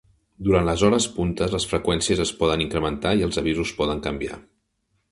[0.45, 4.43] Durant les hores punta les freqüències es poden incrementar i els avisos poden canviar.